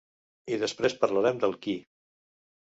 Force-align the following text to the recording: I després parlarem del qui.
I 0.55 0.57
després 0.63 0.95
parlarem 1.03 1.43
del 1.45 1.55
qui. 1.67 1.77